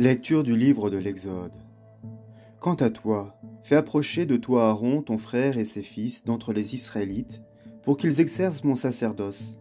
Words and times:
Lecture 0.00 0.44
du 0.44 0.56
livre 0.56 0.90
de 0.90 0.96
l'Exode. 0.96 1.50
Quant 2.60 2.76
à 2.76 2.88
toi, 2.88 3.36
fais 3.64 3.74
approcher 3.74 4.26
de 4.26 4.36
toi 4.36 4.68
Aaron, 4.68 5.02
ton 5.02 5.18
frère 5.18 5.58
et 5.58 5.64
ses 5.64 5.82
fils, 5.82 6.24
d'entre 6.24 6.52
les 6.52 6.76
Israélites, 6.76 7.42
pour 7.82 7.96
qu'ils 7.96 8.20
exercent 8.20 8.62
mon 8.62 8.76
sacerdoce. 8.76 9.58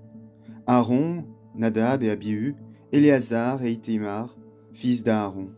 Aaron, 0.68 1.26
Nadab 1.56 2.04
et 2.04 2.12
Abihu, 2.12 2.56
Éléazar 2.92 3.64
et 3.64 3.72
Ithémar, 3.72 4.38
fils 4.74 5.02
d'Aaron. 5.02 5.50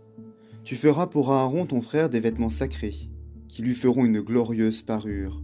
Tu 0.63 0.77
feras 0.77 1.07
pour 1.07 1.33
Aaron 1.33 1.65
ton 1.65 1.81
frère 1.81 2.09
des 2.09 2.21
vêtements 2.21 2.47
sacrés, 2.47 3.11
qui 3.49 3.61
lui 3.61 3.75
feront 3.75 4.05
une 4.05 4.21
glorieuse 4.21 4.81
parure. 4.81 5.41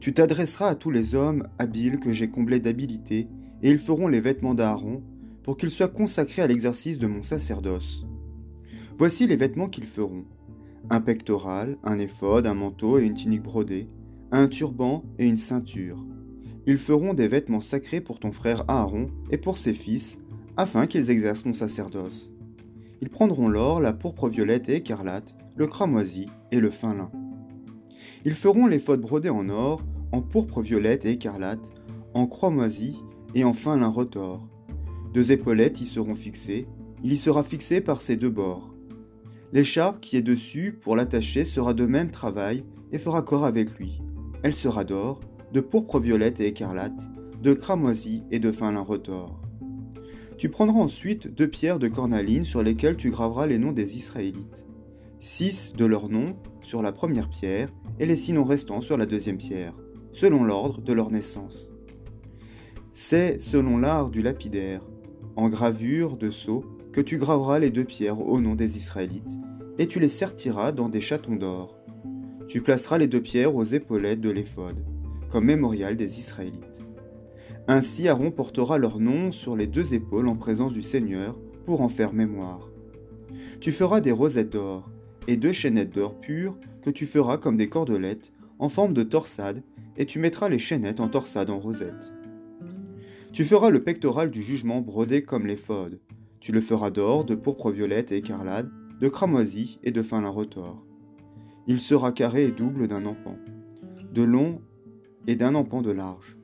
Tu 0.00 0.12
t'adresseras 0.12 0.68
à 0.68 0.74
tous 0.74 0.90
les 0.90 1.14
hommes 1.14 1.48
habiles 1.58 1.98
que 1.98 2.12
j'ai 2.12 2.28
comblés 2.28 2.60
d'habileté, 2.60 3.26
et 3.62 3.70
ils 3.70 3.78
feront 3.78 4.06
les 4.06 4.20
vêtements 4.20 4.54
d'Aaron, 4.54 5.02
pour 5.44 5.56
qu'ils 5.56 5.70
soient 5.70 5.88
consacrés 5.88 6.42
à 6.42 6.46
l'exercice 6.46 6.98
de 6.98 7.06
mon 7.06 7.22
sacerdoce. 7.22 8.04
Voici 9.00 9.26
les 9.26 9.36
vêtements 9.36 9.70
qu'ils 9.70 9.86
feront. 9.86 10.26
Un 10.90 11.00
pectoral, 11.00 11.78
un 11.84 11.98
éphode, 11.98 12.46
un 12.46 12.52
manteau 12.52 12.98
et 12.98 13.06
une 13.06 13.14
tunique 13.14 13.42
brodée, 13.42 13.88
un 14.30 14.46
turban 14.46 15.04
et 15.18 15.26
une 15.26 15.38
ceinture. 15.38 16.04
Ils 16.66 16.76
feront 16.76 17.14
des 17.14 17.26
vêtements 17.26 17.62
sacrés 17.62 18.02
pour 18.02 18.20
ton 18.20 18.30
frère 18.30 18.62
Aaron 18.68 19.08
et 19.30 19.38
pour 19.38 19.56
ses 19.56 19.72
fils, 19.72 20.18
afin 20.58 20.86
qu'ils 20.86 21.08
exercent 21.08 21.46
mon 21.46 21.54
sacerdoce. 21.54 22.30
Ils 23.00 23.08
prendront 23.08 23.48
l'or, 23.48 23.80
la 23.80 23.94
pourpre 23.94 24.28
violette 24.28 24.68
et 24.68 24.76
écarlate, 24.76 25.34
le 25.56 25.66
cramoisi 25.66 26.26
et 26.52 26.60
le 26.60 26.68
fin 26.68 26.94
lin. 26.94 27.10
Ils 28.26 28.34
feront 28.34 28.66
l'éphode 28.66 29.00
brodé 29.00 29.30
en 29.30 29.48
or, 29.48 29.82
en 30.12 30.20
pourpre 30.20 30.60
violette 30.60 31.06
et 31.06 31.12
écarlate, 31.12 31.72
en 32.12 32.26
cramoisi 32.26 33.02
et 33.34 33.44
en 33.44 33.54
fin 33.54 33.78
lin 33.78 33.88
retors. 33.88 34.46
Deux 35.14 35.32
épaulettes 35.32 35.80
y 35.80 35.86
seront 35.86 36.14
fixées, 36.14 36.68
il 37.02 37.14
y 37.14 37.16
sera 37.16 37.42
fixé 37.42 37.80
par 37.80 38.02
ses 38.02 38.18
deux 38.18 38.28
bords. 38.28 38.74
L'écharpe 39.52 40.00
qui 40.00 40.16
est 40.16 40.22
dessus 40.22 40.78
pour 40.80 40.94
l'attacher 40.94 41.44
sera 41.44 41.74
de 41.74 41.84
même 41.84 42.10
travail 42.10 42.64
et 42.92 42.98
fera 42.98 43.22
corps 43.22 43.44
avec 43.44 43.76
lui. 43.78 44.00
Elle 44.42 44.54
sera 44.54 44.84
d'or, 44.84 45.20
de 45.52 45.60
pourpre 45.60 45.98
violette 45.98 46.40
et 46.40 46.46
écarlate, 46.46 47.10
de 47.42 47.54
cramoisi 47.54 48.22
et 48.30 48.38
de 48.38 48.52
fin 48.52 48.70
lin 48.70 48.80
retors. 48.80 49.40
Tu 50.38 50.48
prendras 50.48 50.78
ensuite 50.78 51.34
deux 51.34 51.48
pierres 51.48 51.78
de 51.78 51.88
cornaline 51.88 52.44
sur 52.44 52.62
lesquelles 52.62 52.96
tu 52.96 53.10
graveras 53.10 53.46
les 53.46 53.58
noms 53.58 53.72
des 53.72 53.96
Israélites. 53.96 54.66
Six 55.18 55.74
de 55.76 55.84
leurs 55.84 56.08
noms 56.08 56.36
sur 56.62 56.80
la 56.80 56.92
première 56.92 57.28
pierre 57.28 57.70
et 57.98 58.06
les 58.06 58.16
six 58.16 58.32
noms 58.32 58.44
restants 58.44 58.80
sur 58.80 58.96
la 58.96 59.04
deuxième 59.04 59.36
pierre, 59.36 59.74
selon 60.12 60.44
l'ordre 60.44 60.80
de 60.80 60.92
leur 60.92 61.10
naissance. 61.10 61.70
C'est 62.92 63.40
selon 63.40 63.76
l'art 63.76 64.10
du 64.10 64.22
lapidaire, 64.22 64.80
en 65.36 65.48
gravure 65.48 66.16
de 66.16 66.30
sceau, 66.30 66.64
que 66.92 67.00
tu 67.00 67.18
graveras 67.18 67.58
les 67.58 67.70
deux 67.70 67.84
pierres 67.84 68.20
au 68.20 68.40
nom 68.40 68.54
des 68.54 68.76
Israélites, 68.76 69.38
et 69.78 69.86
tu 69.86 70.00
les 70.00 70.08
sertiras 70.08 70.72
dans 70.72 70.88
des 70.88 71.00
chatons 71.00 71.36
d'or. 71.36 71.78
Tu 72.48 72.62
placeras 72.62 72.98
les 72.98 73.06
deux 73.06 73.22
pierres 73.22 73.54
aux 73.54 73.64
épaulettes 73.64 74.20
de 74.20 74.30
l'éphod, 74.30 74.76
comme 75.30 75.44
mémorial 75.44 75.96
des 75.96 76.18
Israélites. 76.18 76.84
Ainsi 77.68 78.08
Aaron 78.08 78.32
portera 78.32 78.78
leur 78.78 78.98
nom 78.98 79.30
sur 79.30 79.56
les 79.56 79.68
deux 79.68 79.94
épaules 79.94 80.26
en 80.26 80.34
présence 80.34 80.72
du 80.72 80.82
Seigneur, 80.82 81.38
pour 81.64 81.82
en 81.82 81.88
faire 81.88 82.12
mémoire. 82.12 82.68
Tu 83.60 83.70
feras 83.70 84.00
des 84.00 84.10
rosettes 84.10 84.50
d'or, 84.50 84.90
et 85.28 85.36
deux 85.36 85.52
chaînettes 85.52 85.94
d'or 85.94 86.18
pures 86.18 86.58
que 86.82 86.90
tu 86.90 87.06
feras 87.06 87.38
comme 87.38 87.56
des 87.56 87.68
cordelettes, 87.68 88.32
en 88.58 88.68
forme 88.68 88.94
de 88.94 89.04
torsade, 89.04 89.62
et 89.96 90.06
tu 90.06 90.18
mettras 90.18 90.48
les 90.48 90.58
chaînettes 90.58 90.98
en 90.98 91.08
torsade 91.08 91.50
en 91.50 91.60
rosette. 91.60 92.12
Tu 93.32 93.44
feras 93.44 93.70
le 93.70 93.84
pectoral 93.84 94.30
du 94.30 94.42
jugement 94.42 94.80
brodé 94.80 95.22
comme 95.22 95.46
l'éphod, 95.46 96.00
tu 96.40 96.52
le 96.52 96.60
feras 96.60 96.90
d'or, 96.90 97.24
de 97.24 97.34
pourpre 97.34 97.70
violette 97.70 98.12
et 98.12 98.16
écarlate, 98.16 98.66
de 99.00 99.08
cramoisi 99.08 99.78
et 99.82 99.92
de 99.92 100.02
fin 100.02 100.20
lin 100.20 100.30
retors. 100.30 100.84
Il 101.66 101.78
sera 101.78 102.12
carré 102.12 102.44
et 102.44 102.50
double 102.50 102.88
d'un 102.88 103.04
empan, 103.06 103.36
de 104.12 104.22
long 104.22 104.60
et 105.26 105.36
d'un 105.36 105.54
empan 105.54 105.82
de 105.82 105.90
large. 105.90 106.38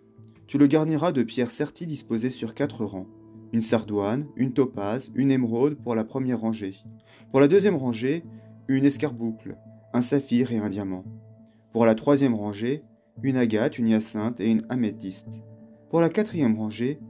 Tu 0.46 0.58
le 0.58 0.66
garniras 0.66 1.12
de 1.12 1.22
pierres 1.22 1.50
serties 1.50 1.86
disposées 1.86 2.30
sur 2.30 2.54
quatre 2.54 2.84
rangs, 2.84 3.08
une 3.52 3.62
sardoine, 3.62 4.26
une 4.36 4.52
topaze, 4.52 5.10
une 5.14 5.30
émeraude 5.30 5.76
pour 5.82 5.94
la 5.94 6.04
première 6.04 6.40
rangée. 6.40 6.74
Pour 7.30 7.40
la 7.40 7.48
deuxième 7.48 7.76
rangée, 7.76 8.22
une 8.68 8.84
escarboucle, 8.84 9.56
un 9.92 10.02
saphir 10.02 10.52
et 10.52 10.58
un 10.58 10.68
diamant. 10.68 11.04
Pour 11.72 11.86
la 11.86 11.94
troisième 11.94 12.34
rangée, 12.34 12.84
une 13.22 13.36
agate, 13.36 13.78
une 13.78 13.88
hyacinthe 13.88 14.40
et 14.40 14.50
une 14.50 14.66
améthyste. 14.68 15.42
Pour 15.90 16.00
la 16.00 16.08
quatrième 16.08 16.56
rangée, 16.56 17.00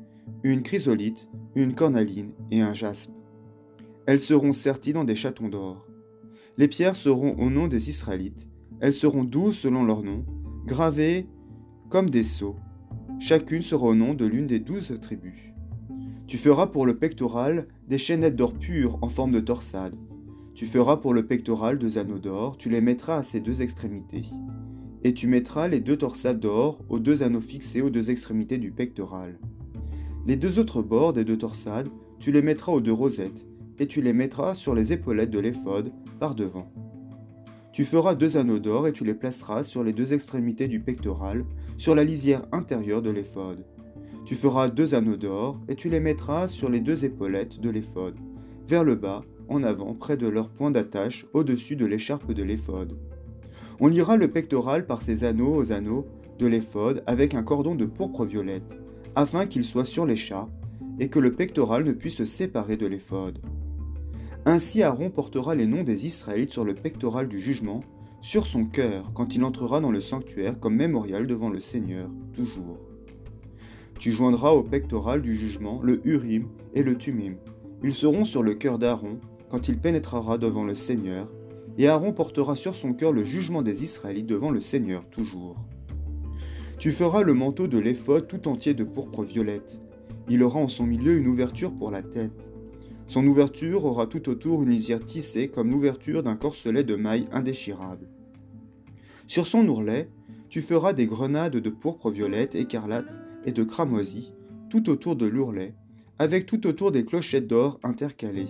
une 0.42 0.62
chrysolite, 0.62 1.28
une 1.54 1.74
cornaline 1.74 2.32
et 2.50 2.60
un 2.60 2.74
jaspe. 2.74 3.12
Elles 4.06 4.20
seront 4.20 4.52
serties 4.52 4.92
dans 4.92 5.04
des 5.04 5.16
chatons 5.16 5.48
d'or. 5.48 5.86
Les 6.58 6.68
pierres 6.68 6.96
seront 6.96 7.34
au 7.38 7.50
nom 7.50 7.66
des 7.66 7.90
Israélites. 7.90 8.48
Elles 8.80 8.92
seront 8.92 9.24
douze 9.24 9.56
selon 9.56 9.84
leur 9.84 10.02
nom, 10.02 10.24
gravées 10.66 11.26
comme 11.88 12.08
des 12.08 12.22
sceaux. 12.22 12.56
Chacune 13.18 13.62
sera 13.62 13.86
au 13.86 13.94
nom 13.94 14.14
de 14.14 14.26
l'une 14.26 14.46
des 14.46 14.60
douze 14.60 14.98
tribus. 15.00 15.52
Tu 16.26 16.38
feras 16.38 16.66
pour 16.66 16.86
le 16.86 16.96
pectoral 16.96 17.68
des 17.88 17.98
chaînettes 17.98 18.36
d'or 18.36 18.52
pur 18.52 18.98
en 19.02 19.08
forme 19.08 19.30
de 19.30 19.40
torsade. 19.40 19.94
Tu 20.54 20.66
feras 20.66 20.96
pour 20.96 21.14
le 21.14 21.26
pectoral 21.26 21.78
deux 21.78 21.98
anneaux 21.98 22.18
d'or, 22.18 22.56
tu 22.56 22.68
les 22.68 22.80
mettras 22.80 23.18
à 23.18 23.22
ses 23.22 23.40
deux 23.40 23.62
extrémités. 23.62 24.22
Et 25.04 25.14
tu 25.14 25.28
mettras 25.28 25.68
les 25.68 25.80
deux 25.80 25.96
torsades 25.96 26.40
d'or 26.40 26.80
aux 26.88 26.98
deux 26.98 27.22
anneaux 27.22 27.40
fixés 27.40 27.82
aux 27.82 27.90
deux 27.90 28.10
extrémités 28.10 28.58
du 28.58 28.72
pectoral. 28.72 29.38
Les 30.26 30.34
deux 30.34 30.58
autres 30.58 30.82
bords 30.82 31.12
des 31.12 31.24
deux 31.24 31.38
torsades, 31.38 31.88
tu 32.18 32.32
les 32.32 32.42
mettras 32.42 32.72
aux 32.72 32.80
deux 32.80 32.92
rosettes, 32.92 33.46
et 33.78 33.86
tu 33.86 34.02
les 34.02 34.12
mettras 34.12 34.56
sur 34.56 34.74
les 34.74 34.92
épaulettes 34.92 35.30
de 35.30 35.38
l'éphode 35.38 35.92
par 36.18 36.34
devant. 36.34 36.72
Tu 37.72 37.84
feras 37.84 38.16
deux 38.16 38.36
anneaux 38.36 38.58
d'or 38.58 38.88
et 38.88 38.92
tu 38.92 39.04
les 39.04 39.14
placeras 39.14 39.62
sur 39.62 39.84
les 39.84 39.92
deux 39.92 40.14
extrémités 40.14 40.66
du 40.66 40.80
pectoral, 40.80 41.44
sur 41.76 41.94
la 41.94 42.02
lisière 42.02 42.44
intérieure 42.50 43.02
de 43.02 43.10
l'éphode. 43.10 43.64
Tu 44.24 44.34
feras 44.34 44.68
deux 44.68 44.96
anneaux 44.96 45.16
d'or 45.16 45.60
et 45.68 45.76
tu 45.76 45.90
les 45.90 46.00
mettras 46.00 46.48
sur 46.48 46.70
les 46.70 46.80
deux 46.80 47.04
épaulettes 47.04 47.60
de 47.60 47.70
l'éphode, 47.70 48.16
vers 48.66 48.82
le 48.82 48.96
bas, 48.96 49.22
en 49.48 49.62
avant, 49.62 49.94
près 49.94 50.16
de 50.16 50.26
leur 50.26 50.48
point 50.48 50.72
d'attache, 50.72 51.24
au-dessus 51.34 51.76
de 51.76 51.86
l'écharpe 51.86 52.32
de 52.32 52.42
l'éphode. 52.42 52.98
On 53.78 53.86
lira 53.86 54.16
le 54.16 54.28
pectoral 54.32 54.86
par 54.86 55.02
ses 55.02 55.22
anneaux 55.22 55.54
aux 55.54 55.70
anneaux 55.70 56.08
de 56.40 56.48
l'éphode 56.48 57.04
avec 57.06 57.34
un 57.34 57.44
cordon 57.44 57.76
de 57.76 57.86
pourpre 57.86 58.24
violette 58.24 58.76
afin 59.16 59.46
qu'il 59.46 59.64
soit 59.64 59.84
sur 59.84 60.06
l'écharpe 60.06 60.52
et 61.00 61.08
que 61.08 61.18
le 61.18 61.32
pectoral 61.32 61.84
ne 61.84 61.92
puisse 61.92 62.16
se 62.16 62.24
séparer 62.24 62.76
de 62.76 62.86
l'éphode. 62.86 63.40
Ainsi 64.44 64.82
Aaron 64.82 65.10
portera 65.10 65.54
les 65.54 65.66
noms 65.66 65.82
des 65.82 66.06
Israélites 66.06 66.52
sur 66.52 66.64
le 66.64 66.74
pectoral 66.74 67.26
du 67.26 67.40
jugement, 67.40 67.82
sur 68.20 68.46
son 68.46 68.64
cœur, 68.64 69.10
quand 69.14 69.34
il 69.34 69.42
entrera 69.42 69.80
dans 69.80 69.90
le 69.90 70.00
sanctuaire 70.00 70.60
comme 70.60 70.76
mémorial 70.76 71.26
devant 71.26 71.50
le 71.50 71.60
Seigneur, 71.60 72.08
toujours. 72.34 72.78
Tu 73.98 74.12
joindras 74.12 74.52
au 74.52 74.62
pectoral 74.62 75.22
du 75.22 75.34
jugement 75.34 75.80
le 75.82 76.06
Urim 76.06 76.48
et 76.74 76.82
le 76.82 76.96
Tumim. 76.96 77.36
Ils 77.82 77.94
seront 77.94 78.24
sur 78.24 78.42
le 78.42 78.54
cœur 78.54 78.78
d'Aaron 78.78 79.18
quand 79.50 79.68
il 79.68 79.78
pénétrera 79.78 80.38
devant 80.38 80.64
le 80.64 80.74
Seigneur, 80.74 81.28
et 81.78 81.88
Aaron 81.88 82.12
portera 82.12 82.56
sur 82.56 82.74
son 82.74 82.92
cœur 82.92 83.12
le 83.12 83.24
jugement 83.24 83.62
des 83.62 83.84
Israélites 83.84 84.26
devant 84.26 84.50
le 84.50 84.60
Seigneur 84.60 85.08
toujours. 85.10 85.56
Tu 86.78 86.90
feras 86.90 87.22
le 87.22 87.32
manteau 87.32 87.68
de 87.68 87.78
l'éphod 87.78 88.28
tout 88.28 88.48
entier 88.48 88.74
de 88.74 88.84
pourpre 88.84 89.22
violette. 89.22 89.80
Il 90.28 90.42
aura 90.42 90.60
en 90.60 90.68
son 90.68 90.84
milieu 90.84 91.16
une 91.16 91.26
ouverture 91.26 91.72
pour 91.72 91.90
la 91.90 92.02
tête. 92.02 92.52
Son 93.06 93.26
ouverture 93.26 93.86
aura 93.86 94.06
tout 94.06 94.28
autour 94.28 94.62
une 94.62 94.70
lisière 94.70 95.04
tissée 95.04 95.48
comme 95.48 95.70
l'ouverture 95.70 96.22
d'un 96.22 96.36
corselet 96.36 96.84
de 96.84 96.94
mailles 96.94 97.28
indéchirable. 97.32 98.08
Sur 99.26 99.46
son 99.46 99.66
ourlet, 99.68 100.10
tu 100.50 100.60
feras 100.60 100.92
des 100.92 101.06
grenades 101.06 101.56
de 101.56 101.70
pourpre 101.70 102.10
violette, 102.10 102.54
écarlate 102.54 103.22
et 103.46 103.52
de 103.52 103.64
cramoisi 103.64 104.32
tout 104.68 104.90
autour 104.90 105.16
de 105.16 105.26
l'ourlet, 105.26 105.74
avec 106.18 106.44
tout 106.44 106.66
autour 106.66 106.92
des 106.92 107.04
clochettes 107.04 107.46
d'or 107.46 107.78
intercalées. 107.84 108.48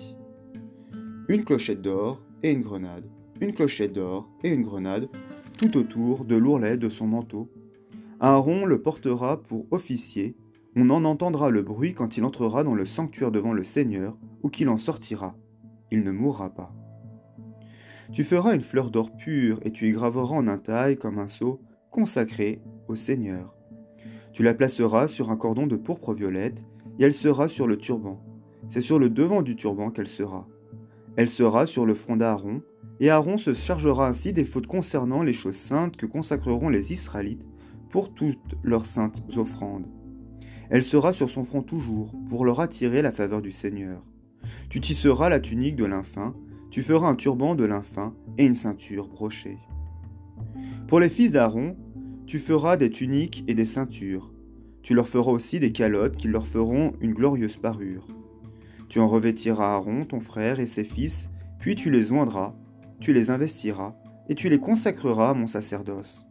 Une 1.28 1.44
clochette 1.44 1.82
d'or 1.82 2.20
et 2.42 2.50
une 2.50 2.62
grenade, 2.62 3.04
une 3.40 3.52
clochette 3.52 3.92
d'or 3.92 4.28
et 4.42 4.48
une 4.48 4.62
grenade 4.62 5.08
tout 5.58 5.76
autour 5.76 6.24
de 6.24 6.36
l'ourlet 6.36 6.76
de 6.76 6.88
son 6.88 7.06
manteau 7.06 7.50
Aaron 8.18 8.64
le 8.64 8.80
portera 8.80 9.42
pour 9.42 9.66
officier, 9.70 10.36
on 10.74 10.88
en 10.88 11.04
entendra 11.04 11.50
le 11.50 11.60
bruit 11.60 11.92
quand 11.92 12.16
il 12.16 12.24
entrera 12.24 12.64
dans 12.64 12.74
le 12.74 12.86
sanctuaire 12.86 13.30
devant 13.30 13.52
le 13.52 13.62
Seigneur, 13.62 14.16
ou 14.42 14.48
qu'il 14.48 14.70
en 14.70 14.78
sortira. 14.78 15.36
Il 15.90 16.02
ne 16.02 16.10
mourra 16.10 16.48
pas. 16.48 16.74
Tu 18.12 18.24
feras 18.24 18.54
une 18.54 18.62
fleur 18.62 18.90
d'or 18.90 19.14
pure, 19.14 19.60
et 19.64 19.70
tu 19.70 19.88
y 19.88 19.90
graveras 19.90 20.34
en 20.34 20.48
un 20.48 20.56
taille 20.56 20.96
comme 20.96 21.18
un 21.18 21.28
sceau, 21.28 21.60
consacré 21.90 22.62
au 22.88 22.94
Seigneur. 22.94 23.54
Tu 24.32 24.42
la 24.42 24.54
placeras 24.54 25.08
sur 25.08 25.30
un 25.30 25.36
cordon 25.36 25.66
de 25.66 25.76
pourpre 25.76 26.14
violette, 26.14 26.64
et 26.98 27.04
elle 27.04 27.14
sera 27.14 27.48
sur 27.48 27.66
le 27.66 27.76
turban. 27.76 28.22
C'est 28.68 28.80
sur 28.80 28.98
le 28.98 29.10
devant 29.10 29.42
du 29.42 29.56
turban 29.56 29.90
qu'elle 29.90 30.08
sera. 30.08 30.48
Elle 31.16 31.28
sera 31.28 31.66
sur 31.66 31.84
le 31.84 31.94
front 31.94 32.16
d'Aaron, 32.16 32.62
et 32.98 33.10
Aaron 33.10 33.36
se 33.36 33.52
chargera 33.52 34.08
ainsi 34.08 34.32
des 34.32 34.44
fautes 34.46 34.66
concernant 34.66 35.22
les 35.22 35.34
choses 35.34 35.56
saintes 35.56 35.96
que 35.96 36.06
consacreront 36.06 36.70
les 36.70 36.94
Israélites 36.94 37.46
pour 37.96 38.12
toutes 38.12 38.56
leurs 38.62 38.84
saintes 38.84 39.22
offrandes. 39.38 39.86
Elle 40.68 40.84
sera 40.84 41.14
sur 41.14 41.30
son 41.30 41.44
front 41.44 41.62
toujours, 41.62 42.14
pour 42.28 42.44
leur 42.44 42.60
attirer 42.60 43.00
la 43.00 43.10
faveur 43.10 43.40
du 43.40 43.50
Seigneur. 43.50 44.02
Tu 44.68 44.82
tisseras 44.82 45.30
la 45.30 45.40
tunique 45.40 45.76
de 45.76 45.86
lin 45.86 46.02
fin, 46.02 46.36
tu 46.70 46.82
feras 46.82 47.08
un 47.08 47.14
turban 47.14 47.54
de 47.54 47.64
lin 47.64 47.80
fin 47.80 48.14
et 48.36 48.44
une 48.44 48.54
ceinture 48.54 49.08
brochée. 49.08 49.56
Pour 50.88 51.00
les 51.00 51.08
fils 51.08 51.32
d'Aaron, 51.32 51.74
tu 52.26 52.38
feras 52.38 52.76
des 52.76 52.90
tuniques 52.90 53.44
et 53.48 53.54
des 53.54 53.64
ceintures. 53.64 54.30
Tu 54.82 54.92
leur 54.92 55.08
feras 55.08 55.32
aussi 55.32 55.58
des 55.58 55.72
calottes 55.72 56.18
qui 56.18 56.28
leur 56.28 56.46
feront 56.46 56.92
une 57.00 57.14
glorieuse 57.14 57.56
parure. 57.56 58.08
Tu 58.90 59.00
en 59.00 59.08
revêtiras 59.08 59.72
Aaron, 59.72 60.04
ton 60.04 60.20
frère 60.20 60.60
et 60.60 60.66
ses 60.66 60.84
fils, 60.84 61.30
puis 61.58 61.76
tu 61.76 61.90
les 61.90 62.12
oindras, 62.12 62.54
tu 63.00 63.14
les 63.14 63.30
investiras, 63.30 63.94
et 64.28 64.34
tu 64.34 64.50
les 64.50 64.60
consacreras 64.60 65.30
à 65.30 65.34
mon 65.34 65.46
sacerdoce. 65.46 66.25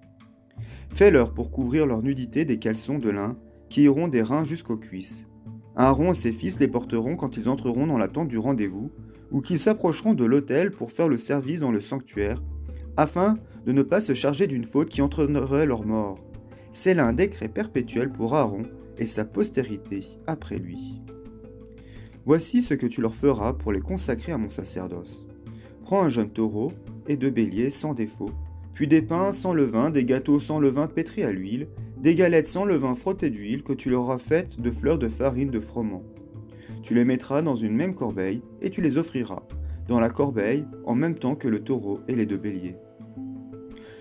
Fais-leur 0.89 1.33
pour 1.33 1.51
couvrir 1.51 1.85
leur 1.85 2.01
nudité 2.01 2.45
des 2.45 2.59
caleçons 2.59 2.99
de 2.99 3.09
lin 3.09 3.37
qui 3.69 3.83
iront 3.83 4.07
des 4.07 4.21
reins 4.21 4.45
jusqu'aux 4.45 4.77
cuisses. 4.77 5.27
Aaron 5.75 6.11
et 6.11 6.15
ses 6.15 6.31
fils 6.31 6.59
les 6.59 6.67
porteront 6.67 7.17
quand 7.17 7.37
ils 7.37 7.49
entreront 7.49 7.87
dans 7.87 7.97
la 7.97 8.07
tente 8.07 8.29
du 8.29 8.37
rendez-vous, 8.37 8.91
ou 9.31 9.41
qu'ils 9.41 9.59
s'approcheront 9.59 10.13
de 10.13 10.23
l'autel 10.23 10.71
pour 10.71 10.91
faire 10.91 11.09
le 11.09 11.17
service 11.17 11.59
dans 11.59 11.71
le 11.71 11.81
sanctuaire, 11.81 12.41
afin 12.95 13.37
de 13.65 13.71
ne 13.71 13.81
pas 13.81 13.99
se 13.99 14.13
charger 14.13 14.47
d'une 14.47 14.63
faute 14.63 14.89
qui 14.89 15.01
entraînerait 15.01 15.65
leur 15.65 15.85
mort. 15.85 16.19
C'est 16.71 16.93
là 16.93 17.05
un 17.07 17.13
décret 17.13 17.49
perpétuel 17.49 18.11
pour 18.11 18.35
Aaron 18.35 18.63
et 18.97 19.07
sa 19.07 19.25
postérité 19.25 20.03
après 20.27 20.57
lui. 20.57 21.01
Voici 22.25 22.61
ce 22.61 22.73
que 22.73 22.87
tu 22.87 23.01
leur 23.01 23.13
feras 23.13 23.53
pour 23.53 23.71
les 23.71 23.81
consacrer 23.81 24.31
à 24.31 24.37
mon 24.37 24.49
sacerdoce. 24.49 25.25
Prends 25.83 26.03
un 26.03 26.09
jeune 26.09 26.31
taureau 26.31 26.71
et 27.07 27.17
deux 27.17 27.29
béliers 27.29 27.69
sans 27.69 27.93
défaut, 27.93 28.31
puis 28.75 28.87
des 28.87 29.01
pains 29.01 29.31
sans 29.31 29.53
levain, 29.53 29.89
des 29.89 30.03
gâteaux 30.03 30.41
sans 30.41 30.59
levain 30.59 30.87
pétris 30.87 31.23
à 31.23 31.31
l'huile, 31.31 31.69
des 31.97 32.13
galettes 32.13 32.49
sans 32.49 32.65
levain 32.65 32.93
frottées 32.93 33.29
d'huile 33.29 33.63
que 33.63 33.71
tu 33.71 33.89
leur 33.89 34.01
auras 34.01 34.17
faites 34.17 34.59
de 34.59 34.69
fleurs 34.69 34.99
de 34.99 35.07
farine 35.07 35.49
de 35.49 35.61
froment. 35.61 36.03
Tu 36.83 36.93
les 36.93 37.05
mettras 37.05 37.41
dans 37.41 37.55
une 37.55 37.73
même 37.73 37.95
corbeille 37.95 38.41
et 38.61 38.69
tu 38.69 38.81
les 38.81 38.97
offriras 38.97 39.43
dans 39.87 40.01
la 40.01 40.09
corbeille 40.09 40.65
en 40.83 40.93
même 40.93 41.15
temps 41.15 41.35
que 41.35 41.47
le 41.47 41.63
taureau 41.63 42.01
et 42.09 42.15
les 42.15 42.25
deux 42.25 42.37
béliers. 42.37 42.75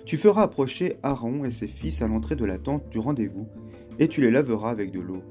Tu 0.06 0.16
feras 0.16 0.42
approcher 0.42 0.96
Aaron 1.04 1.44
et 1.44 1.52
ses 1.52 1.68
fils 1.68 2.02
à 2.02 2.08
l'entrée 2.08 2.36
de 2.36 2.44
la 2.44 2.58
tente 2.58 2.88
du 2.90 2.98
rendez-vous, 2.98 3.46
et 4.00 4.08
tu 4.08 4.20
les 4.20 4.30
laveras 4.30 4.70
avec 4.70 4.90
de 4.90 5.00
l'eau. 5.00 5.22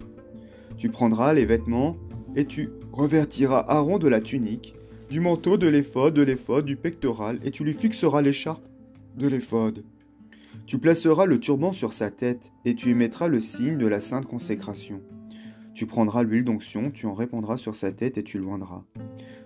Tu 0.78 0.90
prendras 0.90 1.34
les 1.34 1.46
vêtements, 1.46 1.98
et 2.36 2.46
tu 2.46 2.70
revêtiras 2.92 3.66
Aaron 3.68 4.00
de 4.00 4.08
la 4.08 4.22
tunique, 4.22 4.74
du 5.10 5.20
manteau, 5.20 5.58
de 5.58 5.68
l'éphod, 5.68 6.14
de 6.14 6.24
l'éphod, 6.24 6.66
du 6.66 6.76
pectoral, 6.76 7.40
et 7.44 7.52
tu 7.52 7.64
lui 7.64 7.74
fixeras 7.74 8.22
l'écharpe 8.22 8.64
de 9.16 9.28
l'éphod. 9.28 9.84
Tu 10.66 10.78
placeras 10.78 11.26
le 11.26 11.40
turban 11.40 11.74
sur 11.74 11.94
sa 11.94 12.12
tête, 12.12 12.52
et 12.66 12.76
tu 12.76 12.92
y 12.92 12.94
mettras 12.94 13.28
le 13.28 13.40
signe 13.40 13.78
de 13.78 13.88
la 13.88 14.00
sainte 14.00 14.26
consécration. 14.26 15.02
Tu 15.74 15.86
prendras 15.86 16.24
l'huile 16.24 16.44
d'onction, 16.44 16.92
tu 16.92 17.06
en 17.06 17.14
répandras 17.14 17.58
sur 17.58 17.76
sa 17.76 17.92
tête, 17.92 18.18
et 18.18 18.24
tu 18.24 18.38
loindras. 18.38 18.84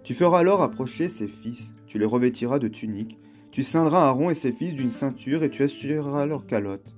Tu 0.03 0.13
feras 0.13 0.39
alors 0.39 0.61
approcher 0.61 1.09
ses 1.09 1.27
fils, 1.27 1.73
tu 1.85 1.99
les 1.99 2.05
revêtiras 2.05 2.59
de 2.59 2.67
tuniques, 2.67 3.17
tu 3.57 3.63
ceindras 3.63 4.07
Aaron 4.07 4.29
et 4.29 4.35
ses 4.35 4.51
fils 4.51 4.75
d'une 4.75 4.91
ceinture 4.91 5.43
et 5.43 5.49
tu 5.49 5.63
assureras 5.63 6.27
leur 6.27 6.45
calotte. 6.45 6.95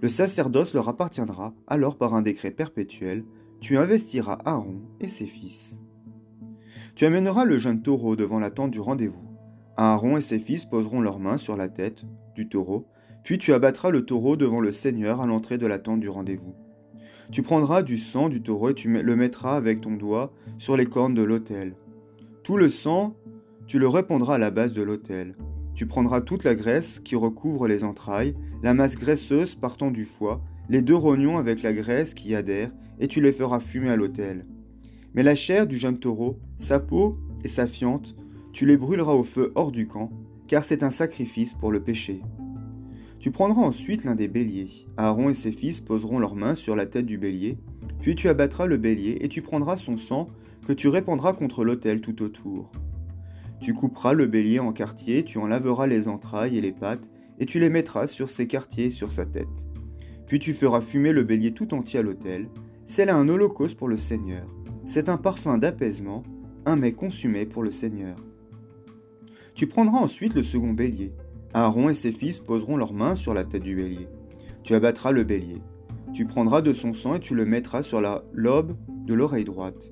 Le 0.00 0.08
sacerdoce 0.08 0.72
leur 0.72 0.88
appartiendra 0.88 1.52
alors 1.66 1.98
par 1.98 2.14
un 2.14 2.22
décret 2.22 2.50
perpétuel. 2.50 3.24
Tu 3.60 3.76
investiras 3.76 4.38
Aaron 4.44 4.80
et 5.00 5.08
ses 5.08 5.26
fils. 5.26 5.78
Tu 6.94 7.04
amèneras 7.04 7.44
le 7.44 7.58
jeune 7.58 7.82
taureau 7.82 8.16
devant 8.16 8.38
la 8.38 8.50
tente 8.50 8.70
du 8.70 8.80
rendez-vous. 8.80 9.25
Aaron 9.76 10.16
et 10.16 10.22
ses 10.22 10.38
fils 10.38 10.64
poseront 10.64 11.00
leurs 11.00 11.18
mains 11.18 11.36
sur 11.36 11.56
la 11.56 11.68
tête 11.68 12.04
du 12.34 12.48
taureau, 12.48 12.86
puis 13.22 13.38
tu 13.38 13.52
abattras 13.52 13.90
le 13.90 14.04
taureau 14.04 14.36
devant 14.36 14.60
le 14.60 14.72
Seigneur 14.72 15.20
à 15.20 15.26
l'entrée 15.26 15.58
de 15.58 15.66
la 15.66 15.78
tente 15.78 16.00
du 16.00 16.08
rendez-vous. 16.08 16.54
Tu 17.30 17.42
prendras 17.42 17.82
du 17.82 17.98
sang 17.98 18.28
du 18.28 18.40
taureau 18.42 18.70
et 18.70 18.74
tu 18.74 18.88
le 18.88 19.16
mettras 19.16 19.56
avec 19.56 19.80
ton 19.80 19.96
doigt 19.96 20.32
sur 20.58 20.76
les 20.76 20.86
cornes 20.86 21.14
de 21.14 21.22
l'autel. 21.22 21.74
Tout 22.44 22.56
le 22.56 22.68
sang, 22.68 23.16
tu 23.66 23.78
le 23.78 23.88
répandras 23.88 24.36
à 24.36 24.38
la 24.38 24.52
base 24.52 24.72
de 24.72 24.82
l'autel. 24.82 25.34
Tu 25.74 25.86
prendras 25.86 26.20
toute 26.20 26.44
la 26.44 26.54
graisse 26.54 27.00
qui 27.00 27.16
recouvre 27.16 27.66
les 27.66 27.84
entrailles, 27.84 28.36
la 28.62 28.74
masse 28.74 28.94
graisseuse 28.94 29.56
partant 29.56 29.90
du 29.90 30.04
foie, 30.04 30.40
les 30.68 30.82
deux 30.82 30.94
rognons 30.94 31.36
avec 31.36 31.62
la 31.62 31.72
graisse 31.72 32.14
qui 32.14 32.34
adhère, 32.34 32.70
et 32.98 33.08
tu 33.08 33.20
les 33.20 33.32
feras 33.32 33.60
fumer 33.60 33.90
à 33.90 33.96
l'autel. 33.96 34.46
Mais 35.14 35.22
la 35.22 35.34
chair 35.34 35.66
du 35.66 35.78
jeune 35.78 35.98
taureau, 35.98 36.38
sa 36.58 36.78
peau 36.78 37.18
et 37.44 37.48
sa 37.48 37.66
fiente, 37.66 38.14
tu 38.56 38.64
les 38.64 38.78
brûleras 38.78 39.12
au 39.12 39.22
feu 39.22 39.52
hors 39.54 39.70
du 39.70 39.86
camp, 39.86 40.10
car 40.48 40.64
c'est 40.64 40.82
un 40.82 40.88
sacrifice 40.88 41.52
pour 41.52 41.70
le 41.70 41.82
péché. 41.82 42.22
Tu 43.18 43.30
prendras 43.30 43.60
ensuite 43.60 44.04
l'un 44.04 44.14
des 44.14 44.28
béliers. 44.28 44.86
Aaron 44.96 45.28
et 45.28 45.34
ses 45.34 45.52
fils 45.52 45.82
poseront 45.82 46.18
leurs 46.18 46.36
mains 46.36 46.54
sur 46.54 46.74
la 46.74 46.86
tête 46.86 47.04
du 47.04 47.18
bélier, 47.18 47.58
puis 48.00 48.14
tu 48.14 48.30
abattras 48.30 48.64
le 48.64 48.78
bélier 48.78 49.18
et 49.20 49.28
tu 49.28 49.42
prendras 49.42 49.76
son 49.76 49.98
sang 49.98 50.28
que 50.66 50.72
tu 50.72 50.88
répandras 50.88 51.34
contre 51.34 51.64
l'autel 51.64 52.00
tout 52.00 52.22
autour. 52.22 52.72
Tu 53.60 53.74
couperas 53.74 54.14
le 54.14 54.24
bélier 54.24 54.58
en 54.58 54.72
quartiers, 54.72 55.22
tu 55.22 55.36
en 55.36 55.46
laveras 55.46 55.86
les 55.86 56.08
entrailles 56.08 56.56
et 56.56 56.62
les 56.62 56.72
pattes, 56.72 57.10
et 57.38 57.44
tu 57.44 57.60
les 57.60 57.68
mettras 57.68 58.06
sur 58.06 58.30
ses 58.30 58.46
quartiers 58.46 58.88
sur 58.88 59.12
sa 59.12 59.26
tête. 59.26 59.68
Puis 60.26 60.38
tu 60.38 60.54
feras 60.54 60.80
fumer 60.80 61.12
le 61.12 61.24
bélier 61.24 61.52
tout 61.52 61.74
entier 61.74 62.00
à 62.00 62.02
l'autel. 62.02 62.48
C'est 62.86 63.04
là 63.04 63.16
un 63.16 63.28
holocauste 63.28 63.76
pour 63.76 63.88
le 63.88 63.98
Seigneur. 63.98 64.46
C'est 64.86 65.10
un 65.10 65.18
parfum 65.18 65.58
d'apaisement, 65.58 66.22
un 66.64 66.76
mets 66.76 66.92
consumé 66.92 67.44
pour 67.44 67.62
le 67.62 67.70
Seigneur. 67.70 68.16
Tu 69.56 69.66
prendras 69.66 70.00
ensuite 70.00 70.34
le 70.34 70.42
second 70.42 70.74
bélier. 70.74 71.14
Aaron 71.54 71.88
et 71.88 71.94
ses 71.94 72.12
fils 72.12 72.40
poseront 72.40 72.76
leurs 72.76 72.92
mains 72.92 73.14
sur 73.14 73.32
la 73.32 73.42
tête 73.42 73.62
du 73.62 73.74
bélier. 73.74 74.06
Tu 74.62 74.74
abattras 74.74 75.12
le 75.12 75.24
bélier. 75.24 75.62
Tu 76.12 76.26
prendras 76.26 76.60
de 76.60 76.74
son 76.74 76.92
sang 76.92 77.14
et 77.14 77.20
tu 77.20 77.34
le 77.34 77.46
mettras 77.46 77.82
sur 77.82 78.02
la 78.02 78.22
lobe 78.34 78.76
de 79.06 79.14
l'oreille 79.14 79.46
droite. 79.46 79.90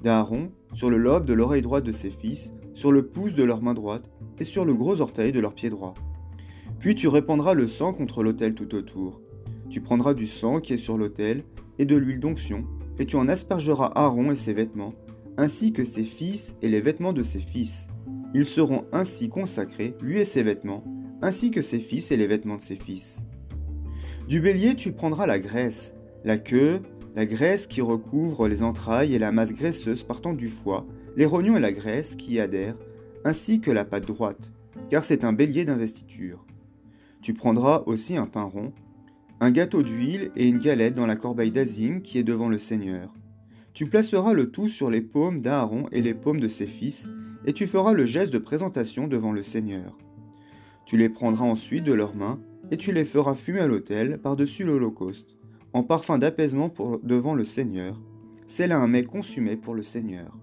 D'Aaron, 0.00 0.52
sur 0.74 0.90
le 0.90 0.96
lobe 0.96 1.24
de 1.24 1.32
l'oreille 1.32 1.60
droite 1.60 1.82
de 1.82 1.90
ses 1.90 2.12
fils, 2.12 2.52
sur 2.72 2.92
le 2.92 3.04
pouce 3.04 3.34
de 3.34 3.42
leur 3.42 3.62
main 3.62 3.74
droite 3.74 4.08
et 4.38 4.44
sur 4.44 4.64
le 4.64 4.74
gros 4.74 5.00
orteil 5.00 5.32
de 5.32 5.40
leur 5.40 5.54
pied 5.54 5.70
droit. 5.70 5.94
Puis 6.78 6.94
tu 6.94 7.08
répandras 7.08 7.54
le 7.54 7.66
sang 7.66 7.92
contre 7.92 8.22
l'autel 8.22 8.54
tout 8.54 8.76
autour. 8.76 9.20
Tu 9.70 9.80
prendras 9.80 10.14
du 10.14 10.28
sang 10.28 10.60
qui 10.60 10.74
est 10.74 10.76
sur 10.76 10.96
l'autel 10.96 11.42
et 11.80 11.84
de 11.84 11.96
l'huile 11.96 12.20
d'onction, 12.20 12.64
et 13.00 13.06
tu 13.06 13.16
en 13.16 13.26
aspergeras 13.26 13.90
Aaron 13.96 14.30
et 14.30 14.36
ses 14.36 14.52
vêtements, 14.52 14.94
ainsi 15.36 15.72
que 15.72 15.82
ses 15.82 16.04
fils 16.04 16.54
et 16.62 16.68
les 16.68 16.80
vêtements 16.80 17.12
de 17.12 17.24
ses 17.24 17.40
fils. 17.40 17.88
Ils 18.34 18.46
seront 18.46 18.84
ainsi 18.92 19.28
consacrés, 19.28 19.94
lui 20.00 20.18
et 20.18 20.24
ses 20.24 20.42
vêtements, 20.42 20.84
ainsi 21.22 21.50
que 21.50 21.62
ses 21.62 21.80
fils 21.80 22.10
et 22.10 22.16
les 22.16 22.26
vêtements 22.26 22.56
de 22.56 22.60
ses 22.60 22.76
fils. 22.76 23.24
Du 24.28 24.40
bélier 24.40 24.76
tu 24.76 24.92
prendras 24.92 25.26
la 25.26 25.40
graisse, 25.40 25.94
la 26.24 26.38
queue, 26.38 26.80
la 27.16 27.26
graisse 27.26 27.66
qui 27.66 27.80
recouvre 27.80 28.46
les 28.46 28.62
entrailles 28.62 29.14
et 29.14 29.18
la 29.18 29.32
masse 29.32 29.52
graisseuse 29.52 30.04
partant 30.04 30.32
du 30.32 30.48
foie, 30.48 30.86
les 31.16 31.26
rognons 31.26 31.56
et 31.56 31.60
la 31.60 31.72
graisse 31.72 32.14
qui 32.14 32.34
y 32.34 32.40
adhèrent, 32.40 32.78
ainsi 33.24 33.60
que 33.60 33.72
la 33.72 33.84
pâte 33.84 34.06
droite, 34.06 34.52
car 34.88 35.04
c'est 35.04 35.24
un 35.24 35.32
bélier 35.32 35.64
d'investiture. 35.64 36.46
Tu 37.20 37.34
prendras 37.34 37.82
aussi 37.86 38.16
un 38.16 38.26
pain 38.26 38.44
rond, 38.44 38.72
un 39.40 39.50
gâteau 39.50 39.82
d'huile 39.82 40.30
et 40.36 40.48
une 40.48 40.58
galette 40.58 40.94
dans 40.94 41.06
la 41.06 41.16
corbeille 41.16 41.50
d'Azim 41.50 42.00
qui 42.00 42.18
est 42.18 42.24
devant 42.24 42.48
le 42.48 42.58
Seigneur. 42.58 43.12
Tu 43.72 43.86
placeras 43.86 44.32
le 44.32 44.50
tout 44.50 44.68
sur 44.68 44.90
les 44.90 45.00
paumes 45.00 45.40
d'Aaron 45.40 45.88
et 45.92 46.02
les 46.02 46.14
paumes 46.14 46.40
de 46.40 46.48
ses 46.48 46.66
fils, 46.66 47.08
et 47.46 47.52
tu 47.52 47.66
feras 47.66 47.92
le 47.92 48.06
geste 48.06 48.32
de 48.32 48.38
présentation 48.38 49.06
devant 49.06 49.32
le 49.32 49.42
Seigneur. 49.42 49.96
Tu 50.84 50.96
les 50.96 51.08
prendras 51.08 51.44
ensuite 51.44 51.84
de 51.84 51.92
leurs 51.92 52.14
mains, 52.14 52.40
et 52.70 52.76
tu 52.76 52.92
les 52.92 53.04
feras 53.04 53.34
fumer 53.34 53.60
à 53.60 53.66
l'autel 53.66 54.18
par-dessus 54.18 54.64
l'Holocauste, 54.64 55.36
en 55.72 55.82
parfum 55.82 56.18
d'apaisement 56.18 56.72
devant 57.02 57.34
le 57.34 57.44
Seigneur. 57.44 58.00
C'est 58.46 58.66
là 58.66 58.78
un 58.78 58.88
mets 58.88 59.04
consumé 59.04 59.56
pour 59.56 59.74
le 59.74 59.82
Seigneur. 59.82 60.36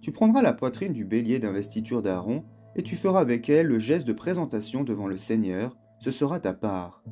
Tu 0.00 0.12
prendras 0.12 0.42
la 0.42 0.52
poitrine 0.52 0.92
du 0.92 1.04
bélier 1.04 1.38
d'investiture 1.38 2.02
d'Aaron, 2.02 2.44
et 2.76 2.82
tu 2.82 2.96
feras 2.96 3.20
avec 3.20 3.48
elle 3.48 3.68
le 3.68 3.78
geste 3.78 4.06
de 4.06 4.12
présentation 4.12 4.84
devant 4.84 5.06
le 5.06 5.16
Seigneur, 5.16 5.76
ce 6.00 6.10
sera 6.10 6.40
ta 6.40 6.52
part. 6.52 7.02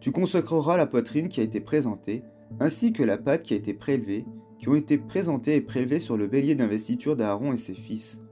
Tu 0.00 0.10
consacreras 0.10 0.76
la 0.76 0.86
poitrine 0.86 1.28
qui 1.28 1.40
a 1.40 1.44
été 1.44 1.60
présentée, 1.60 2.24
ainsi 2.60 2.92
que 2.92 3.02
la 3.02 3.18
pâte 3.18 3.42
qui 3.42 3.54
a 3.54 3.56
été 3.56 3.74
prélevée, 3.74 4.24
qui 4.58 4.68
ont 4.68 4.74
été 4.74 4.98
présentées 4.98 5.56
et 5.56 5.60
prélevées 5.60 5.98
sur 5.98 6.16
le 6.16 6.26
bélier 6.26 6.54
d'investiture 6.54 7.16
d'Aaron 7.16 7.52
et 7.52 7.58
ses 7.58 7.74
fils. 7.74 8.23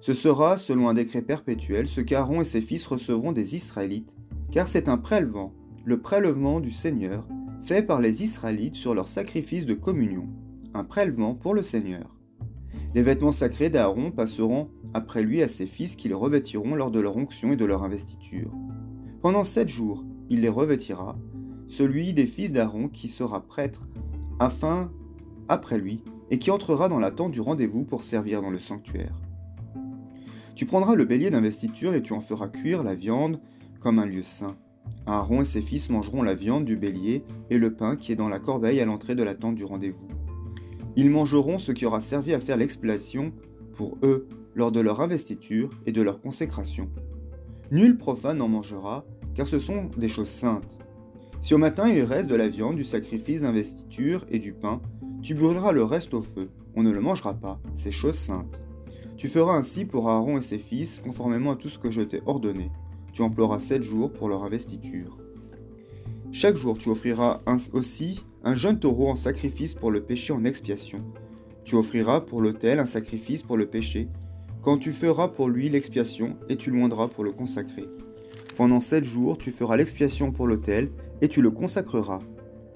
Ce 0.00 0.12
sera, 0.12 0.56
selon 0.56 0.88
un 0.88 0.94
décret 0.94 1.22
perpétuel, 1.22 1.88
ce 1.88 2.00
qu'Aaron 2.00 2.42
et 2.42 2.44
ses 2.44 2.60
fils 2.60 2.86
recevront 2.86 3.32
des 3.32 3.56
Israélites, 3.56 4.14
car 4.52 4.68
c'est 4.68 4.88
un 4.88 4.98
prélevement, 4.98 5.52
le 5.84 6.00
prélèvement 6.00 6.60
du 6.60 6.70
Seigneur, 6.70 7.26
fait 7.62 7.82
par 7.82 8.00
les 8.00 8.22
Israélites 8.22 8.76
sur 8.76 8.94
leur 8.94 9.08
sacrifice 9.08 9.66
de 9.66 9.74
communion, 9.74 10.28
un 10.74 10.84
prélèvement 10.84 11.34
pour 11.34 11.54
le 11.54 11.62
Seigneur. 11.62 12.16
Les 12.94 13.02
vêtements 13.02 13.32
sacrés 13.32 13.70
d'Aaron 13.70 14.10
passeront 14.10 14.70
après 14.94 15.22
lui 15.22 15.42
à 15.42 15.48
ses 15.48 15.66
fils 15.66 15.96
qui 15.96 16.08
les 16.08 16.14
revêtiront 16.14 16.74
lors 16.74 16.90
de 16.90 17.00
leur 17.00 17.16
onction 17.16 17.52
et 17.52 17.56
de 17.56 17.64
leur 17.64 17.82
investiture. 17.82 18.52
Pendant 19.20 19.44
sept 19.44 19.68
jours, 19.68 20.04
il 20.30 20.40
les 20.40 20.48
revêtira, 20.48 21.18
celui 21.68 22.14
des 22.14 22.26
fils 22.26 22.52
d'Aaron 22.52 22.88
qui 22.88 23.08
sera 23.08 23.46
prêtre, 23.46 23.88
afin, 24.38 24.90
après 25.48 25.78
lui, 25.78 26.02
et 26.30 26.38
qui 26.38 26.50
entrera 26.50 26.88
dans 26.88 26.98
la 26.98 27.10
tente 27.10 27.32
du 27.32 27.40
rendez-vous 27.40 27.84
pour 27.84 28.02
servir 28.02 28.42
dans 28.42 28.50
le 28.50 28.58
sanctuaire. 28.58 29.14
Tu 30.56 30.64
prendras 30.64 30.94
le 30.94 31.04
bélier 31.04 31.28
d'investiture 31.28 31.94
et 31.94 32.02
tu 32.02 32.14
en 32.14 32.20
feras 32.20 32.48
cuire 32.48 32.82
la 32.82 32.94
viande 32.94 33.40
comme 33.78 33.98
un 33.98 34.06
lieu 34.06 34.22
saint. 34.24 34.56
Aaron 35.04 35.42
et 35.42 35.44
ses 35.44 35.60
fils 35.60 35.90
mangeront 35.90 36.22
la 36.22 36.32
viande 36.32 36.64
du 36.64 36.76
bélier 36.76 37.24
et 37.50 37.58
le 37.58 37.74
pain 37.74 37.94
qui 37.94 38.10
est 38.10 38.16
dans 38.16 38.30
la 38.30 38.38
corbeille 38.38 38.80
à 38.80 38.86
l'entrée 38.86 39.14
de 39.14 39.22
la 39.22 39.34
tente 39.34 39.54
du 39.54 39.64
rendez-vous. 39.64 40.08
Ils 40.96 41.10
mangeront 41.10 41.58
ce 41.58 41.72
qui 41.72 41.84
aura 41.84 42.00
servi 42.00 42.32
à 42.32 42.40
faire 42.40 42.56
l'expiation 42.56 43.34
pour 43.74 43.98
eux 44.02 44.28
lors 44.54 44.72
de 44.72 44.80
leur 44.80 45.02
investiture 45.02 45.68
et 45.84 45.92
de 45.92 46.00
leur 46.00 46.22
consécration. 46.22 46.88
Nul 47.70 47.98
profane 47.98 48.38
n'en 48.38 48.48
mangera, 48.48 49.04
car 49.34 49.46
ce 49.46 49.58
sont 49.58 49.90
des 49.98 50.08
choses 50.08 50.30
saintes. 50.30 50.78
Si 51.42 51.52
au 51.52 51.58
matin 51.58 51.86
il 51.86 52.00
reste 52.00 52.30
de 52.30 52.34
la 52.34 52.48
viande, 52.48 52.76
du 52.76 52.84
sacrifice 52.84 53.42
d'investiture 53.42 54.24
et 54.30 54.38
du 54.38 54.54
pain, 54.54 54.80
tu 55.20 55.34
brûleras 55.34 55.72
le 55.72 55.84
reste 55.84 56.14
au 56.14 56.22
feu. 56.22 56.48
On 56.74 56.82
ne 56.82 56.92
le 56.92 57.02
mangera 57.02 57.34
pas, 57.34 57.60
c'est 57.74 57.90
chose 57.90 58.16
sainte. 58.16 58.62
Tu 59.16 59.28
feras 59.28 59.54
ainsi 59.54 59.86
pour 59.86 60.10
Aaron 60.10 60.38
et 60.38 60.42
ses 60.42 60.58
fils, 60.58 61.00
conformément 61.02 61.52
à 61.52 61.56
tout 61.56 61.70
ce 61.70 61.78
que 61.78 61.90
je 61.90 62.02
t'ai 62.02 62.20
ordonné. 62.26 62.70
Tu 63.12 63.22
emploieras 63.22 63.60
sept 63.60 63.82
jours 63.82 64.12
pour 64.12 64.28
leur 64.28 64.44
investiture. 64.44 65.16
Chaque 66.32 66.56
jour 66.56 66.76
tu 66.76 66.90
offriras 66.90 67.40
aussi 67.72 68.22
un 68.44 68.54
jeune 68.54 68.78
taureau 68.78 69.08
en 69.08 69.14
sacrifice 69.14 69.74
pour 69.74 69.90
le 69.90 70.02
péché 70.02 70.34
en 70.34 70.44
expiation. 70.44 71.00
Tu 71.64 71.76
offriras 71.76 72.20
pour 72.20 72.42
l'autel 72.42 72.78
un 72.78 72.84
sacrifice 72.84 73.42
pour 73.42 73.56
le 73.56 73.66
péché, 73.66 74.08
quand 74.60 74.76
tu 74.76 74.92
feras 74.92 75.28
pour 75.28 75.48
lui 75.48 75.70
l'expiation, 75.70 76.36
et 76.50 76.56
tu 76.56 76.70
loindras 76.70 77.08
pour 77.08 77.24
le 77.24 77.32
consacrer. 77.32 77.86
Pendant 78.54 78.80
sept 78.80 79.04
jours 79.04 79.38
tu 79.38 79.50
feras 79.50 79.78
l'expiation 79.78 80.30
pour 80.30 80.46
l'autel, 80.46 80.90
et 81.22 81.28
tu 81.28 81.40
le 81.40 81.50
consacreras. 81.50 82.20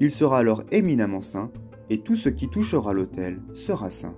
Il 0.00 0.11
sera 0.11 0.38
alors 0.38 0.62
éminemment 0.73 1.20
saint, 1.20 1.50
et 1.90 1.99
tout 1.99 2.16
ce 2.16 2.30
qui 2.30 2.49
touchera 2.49 2.94
l'autel 2.94 3.42
sera 3.52 3.90
saint. 3.90 4.16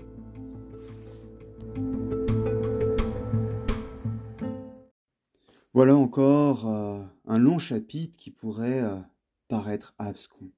Voilà 5.75 5.97
encore 5.97 6.69
euh, 6.69 7.03
un 7.25 7.39
long 7.39 7.59
chapitre 7.59 8.19
qui 8.19 8.31
pourrait 8.31 8.83
euh, 8.83 9.01
paraître 9.49 9.95
abscon. 9.99 10.51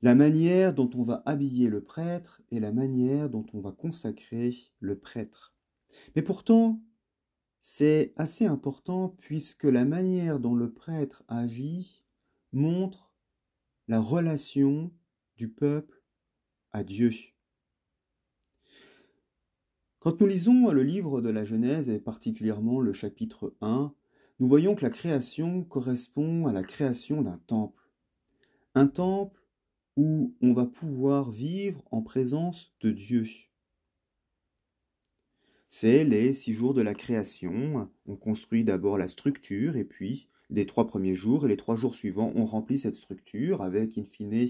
La 0.00 0.14
manière 0.14 0.72
dont 0.72 0.88
on 0.94 1.02
va 1.02 1.24
habiller 1.26 1.68
le 1.68 1.82
prêtre 1.82 2.40
et 2.52 2.60
la 2.60 2.70
manière 2.70 3.28
dont 3.28 3.44
on 3.54 3.60
va 3.60 3.72
consacrer 3.72 4.54
le 4.78 4.96
prêtre. 4.96 5.56
Mais 6.14 6.22
pourtant, 6.22 6.80
c'est 7.60 8.12
assez 8.14 8.46
important 8.46 9.16
puisque 9.18 9.64
la 9.64 9.84
manière 9.84 10.38
dont 10.38 10.54
le 10.54 10.72
prêtre 10.72 11.24
agit 11.26 12.04
montre 12.52 13.12
la 13.88 13.98
relation 14.00 14.92
du 15.36 15.48
peuple 15.48 16.04
à 16.70 16.84
Dieu. 16.84 17.10
Quand 20.00 20.20
nous 20.20 20.28
lisons 20.28 20.70
le 20.70 20.84
livre 20.84 21.20
de 21.20 21.28
la 21.28 21.44
Genèse 21.44 21.90
et 21.90 21.98
particulièrement 21.98 22.80
le 22.80 22.92
chapitre 22.92 23.56
1, 23.60 23.92
nous 24.38 24.46
voyons 24.46 24.76
que 24.76 24.84
la 24.84 24.90
création 24.90 25.64
correspond 25.64 26.46
à 26.46 26.52
la 26.52 26.62
création 26.62 27.22
d'un 27.22 27.38
temple. 27.38 27.90
Un 28.76 28.86
temple 28.86 29.42
où 29.96 30.36
on 30.40 30.52
va 30.52 30.66
pouvoir 30.66 31.32
vivre 31.32 31.82
en 31.90 32.02
présence 32.02 32.72
de 32.80 32.92
Dieu. 32.92 33.26
C'est 35.68 36.04
les 36.04 36.32
six 36.32 36.52
jours 36.52 36.74
de 36.74 36.82
la 36.82 36.94
création. 36.94 37.90
On 38.06 38.14
construit 38.14 38.62
d'abord 38.62 38.98
la 38.98 39.08
structure 39.08 39.76
et 39.76 39.84
puis 39.84 40.28
les 40.48 40.66
trois 40.66 40.86
premiers 40.86 41.16
jours 41.16 41.44
et 41.44 41.48
les 41.48 41.56
trois 41.56 41.74
jours 41.74 41.96
suivants, 41.96 42.32
on 42.36 42.44
remplit 42.44 42.78
cette 42.78 42.94
structure 42.94 43.62
avec, 43.62 43.98
in 43.98 44.04
fine, 44.04 44.46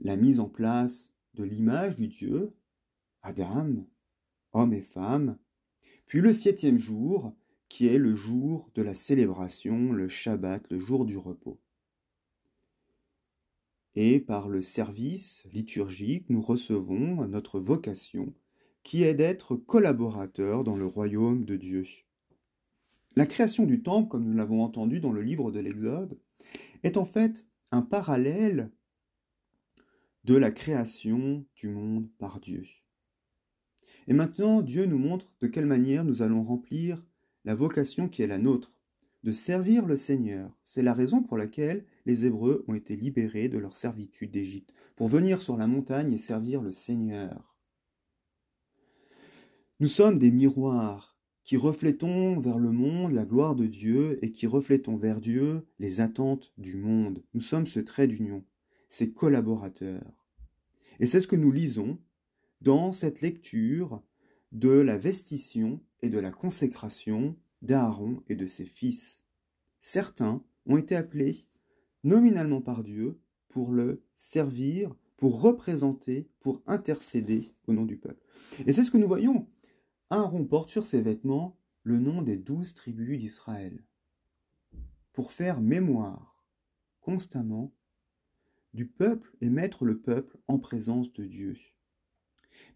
la 0.00 0.16
mise 0.16 0.40
en 0.40 0.48
place 0.48 1.14
de 1.34 1.44
l'image 1.44 1.94
du 1.94 2.08
Dieu, 2.08 2.52
Adam, 3.22 3.86
hommes 4.52 4.72
et 4.72 4.82
femmes, 4.82 5.38
puis 6.06 6.20
le 6.20 6.32
septième 6.32 6.78
jour, 6.78 7.34
qui 7.68 7.86
est 7.86 7.98
le 7.98 8.14
jour 8.14 8.70
de 8.74 8.82
la 8.82 8.94
célébration, 8.94 9.92
le 9.92 10.08
Shabbat, 10.08 10.70
le 10.70 10.78
jour 10.78 11.04
du 11.04 11.16
repos. 11.16 11.60
Et 13.94 14.20
par 14.20 14.48
le 14.48 14.62
service 14.62 15.44
liturgique, 15.52 16.30
nous 16.30 16.40
recevons 16.40 17.26
notre 17.26 17.60
vocation, 17.60 18.32
qui 18.82 19.02
est 19.02 19.14
d'être 19.14 19.56
collaborateurs 19.56 20.64
dans 20.64 20.76
le 20.76 20.86
royaume 20.86 21.44
de 21.44 21.56
Dieu. 21.56 21.84
La 23.16 23.26
création 23.26 23.66
du 23.66 23.82
temple, 23.82 24.08
comme 24.08 24.24
nous 24.24 24.36
l'avons 24.36 24.62
entendu 24.62 25.00
dans 25.00 25.12
le 25.12 25.22
livre 25.22 25.50
de 25.50 25.60
l'Exode, 25.60 26.18
est 26.84 26.96
en 26.96 27.04
fait 27.04 27.44
un 27.72 27.82
parallèle 27.82 28.70
de 30.24 30.36
la 30.36 30.50
création 30.50 31.44
du 31.56 31.68
monde 31.68 32.08
par 32.18 32.40
Dieu. 32.40 32.62
Et 34.08 34.14
maintenant, 34.14 34.62
Dieu 34.62 34.86
nous 34.86 34.98
montre 34.98 35.34
de 35.40 35.46
quelle 35.46 35.66
manière 35.66 36.02
nous 36.02 36.22
allons 36.22 36.42
remplir 36.42 37.04
la 37.44 37.54
vocation 37.54 38.08
qui 38.08 38.22
est 38.22 38.26
la 38.26 38.38
nôtre, 38.38 38.72
de 39.22 39.32
servir 39.32 39.84
le 39.84 39.96
Seigneur. 39.96 40.56
C'est 40.64 40.82
la 40.82 40.94
raison 40.94 41.22
pour 41.22 41.36
laquelle 41.36 41.84
les 42.06 42.24
Hébreux 42.24 42.64
ont 42.68 42.74
été 42.74 42.96
libérés 42.96 43.50
de 43.50 43.58
leur 43.58 43.76
servitude 43.76 44.30
d'Égypte, 44.30 44.72
pour 44.96 45.08
venir 45.08 45.42
sur 45.42 45.58
la 45.58 45.66
montagne 45.66 46.12
et 46.12 46.18
servir 46.18 46.62
le 46.62 46.72
Seigneur. 46.72 47.54
Nous 49.78 49.88
sommes 49.88 50.18
des 50.18 50.30
miroirs 50.30 51.18
qui 51.44 51.58
reflétons 51.58 52.40
vers 52.40 52.58
le 52.58 52.72
monde 52.72 53.12
la 53.12 53.26
gloire 53.26 53.56
de 53.56 53.66
Dieu 53.66 54.18
et 54.24 54.32
qui 54.32 54.46
reflétons 54.46 54.96
vers 54.96 55.20
Dieu 55.20 55.66
les 55.78 56.00
attentes 56.00 56.52
du 56.56 56.76
monde. 56.76 57.22
Nous 57.34 57.40
sommes 57.42 57.66
ce 57.66 57.80
trait 57.80 58.06
d'union, 58.06 58.42
ces 58.88 59.12
collaborateurs. 59.12 60.26
Et 60.98 61.06
c'est 61.06 61.20
ce 61.20 61.26
que 61.26 61.36
nous 61.36 61.52
lisons 61.52 61.98
dans 62.60 62.92
cette 62.92 63.20
lecture 63.20 64.02
de 64.52 64.70
la 64.70 64.96
vestition 64.96 65.80
et 66.02 66.10
de 66.10 66.18
la 66.18 66.30
consécration 66.30 67.36
d'Aaron 67.62 68.22
et 68.28 68.36
de 68.36 68.46
ses 68.46 68.64
fils. 68.64 69.24
Certains 69.80 70.42
ont 70.66 70.76
été 70.76 70.96
appelés 70.96 71.46
nominalement 72.04 72.60
par 72.60 72.82
Dieu 72.82 73.20
pour 73.48 73.72
le 73.72 74.02
servir, 74.16 74.94
pour 75.16 75.40
représenter, 75.40 76.28
pour 76.40 76.62
intercéder 76.66 77.52
au 77.66 77.72
nom 77.72 77.84
du 77.84 77.96
peuple. 77.96 78.22
Et 78.66 78.72
c'est 78.72 78.84
ce 78.84 78.90
que 78.90 78.98
nous 78.98 79.08
voyons. 79.08 79.48
Aaron 80.10 80.44
porte 80.44 80.70
sur 80.70 80.86
ses 80.86 81.02
vêtements 81.02 81.58
le 81.82 81.98
nom 81.98 82.22
des 82.22 82.36
douze 82.36 82.74
tribus 82.74 83.18
d'Israël, 83.18 83.82
pour 85.12 85.32
faire 85.32 85.60
mémoire 85.60 86.44
constamment 87.00 87.72
du 88.74 88.86
peuple 88.86 89.34
et 89.40 89.48
mettre 89.48 89.84
le 89.84 89.98
peuple 89.98 90.38
en 90.46 90.58
présence 90.58 91.12
de 91.12 91.24
Dieu. 91.24 91.56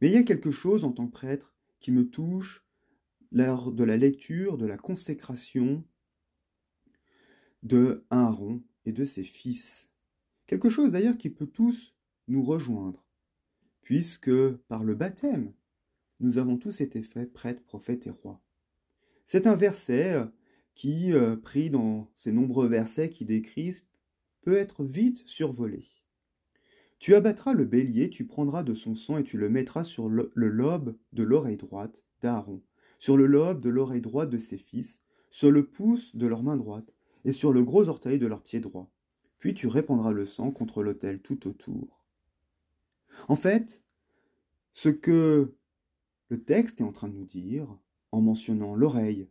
Mais 0.01 0.09
il 0.09 0.15
y 0.15 0.19
a 0.19 0.23
quelque 0.23 0.51
chose 0.51 0.85
en 0.85 0.93
tant 0.93 1.07
que 1.07 1.13
prêtre 1.13 1.55
qui 1.81 1.93
me 1.93 2.09
touche 2.09 2.65
lors 3.31 3.73
de 3.73 3.85
la 3.85 3.97
lecture 3.97 4.59
de 4.59 4.67
la 4.67 4.77
consécration 4.77 5.85
de 7.63 8.05
Aaron 8.11 8.63
et 8.85 8.93
de 8.93 9.05
ses 9.05 9.25
fils. 9.25 9.91
Quelque 10.47 10.71
chose 10.71 10.93
d'ailleurs 10.93 11.17
qui 11.17 11.31
peut 11.31 11.47
tous 11.47 11.95
nous 12.29 12.43
rejoindre, 12.43 13.05
puisque 13.83 14.51
par 14.69 14.85
le 14.85 14.95
baptême, 14.95 15.53
nous 16.21 16.39
avons 16.39 16.57
tous 16.57 16.81
été 16.81 17.03
faits 17.03 17.33
prêtres, 17.33 17.63
prophètes 17.65 18.07
et 18.07 18.11
rois. 18.11 18.41
C'est 19.27 19.47
un 19.47 19.57
verset 19.57 20.15
euh, 20.15 20.27
qui, 20.75 21.13
euh, 21.13 21.37
pris 21.37 21.71
dans 21.71 22.11
ces 22.15 22.33
nombreux 22.33 22.69
versets 22.69 23.11
qui 23.11 23.25
décrivent, 23.25 23.83
peut 24.43 24.57
être 24.57 24.85
vite 24.85 25.27
survolé. 25.27 25.81
Tu 27.03 27.17
abattras 27.17 27.53
le 27.53 27.65
bélier, 27.65 28.11
tu 28.11 28.27
prendras 28.27 28.63
de 28.63 28.75
son 28.75 28.95
sang 28.95 29.19
et 29.19 29.25
tu 29.25 29.37
le 29.37 29.49
mettras 29.49 29.83
sur 29.83 30.09
le, 30.09 30.31
lobe 30.37 30.97
de 31.13 31.25
l'oreille 31.25 31.57
droite 31.57 32.05
d'Aaron, 32.21 32.63
sur 33.01 33.17
le 33.17 33.27
lobe 33.27 33.61
de 33.61 33.71
l'oreille 33.71 34.01
droite 34.01 34.31
de 34.31 34.39
ses 34.39 34.57
fils, 34.57 35.03
sur 35.29 35.51
le 35.51 35.67
pouce 35.67 36.15
de 36.15 36.29
leur 36.29 36.45
main 36.45 36.57
droite 36.57 36.95
et 37.25 37.33
sur 37.33 37.53
le 37.53 37.65
gros 37.65 37.89
orteil 37.89 38.21
de 38.21 38.29
leur 38.29 38.41
pied 38.41 38.61
droit. 38.61 38.89
Puis 39.41 39.53
tu 39.53 39.67
répandras 39.67 40.13
le 40.13 40.25
sang 40.27 40.53
contre 40.53 40.85
l'autel 40.85 41.21
tout 41.21 41.49
autour. 41.49 42.05
En 43.27 43.35
fait, 43.35 43.83
ce 44.73 44.89
que 44.89 45.57
le 46.29 46.45
texte 46.45 46.83
est 46.83 46.85
en 46.85 46.93
train 46.93 47.09
de 47.09 47.17
nous 47.17 47.27
dire, 47.27 47.67
en 48.13 48.21
mentionnant 48.21 48.77
l'oreille, 48.77 49.29